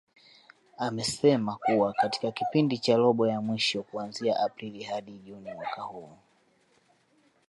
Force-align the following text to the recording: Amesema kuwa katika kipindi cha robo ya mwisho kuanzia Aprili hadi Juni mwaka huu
Amesema 0.77 1.55
kuwa 1.55 1.93
katika 1.93 2.31
kipindi 2.31 2.77
cha 2.77 2.97
robo 2.97 3.27
ya 3.27 3.41
mwisho 3.41 3.83
kuanzia 3.83 4.39
Aprili 4.39 4.83
hadi 4.83 5.11
Juni 5.11 5.53
mwaka 5.53 5.81
huu 5.81 6.17